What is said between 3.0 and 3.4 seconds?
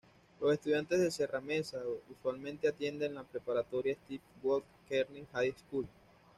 la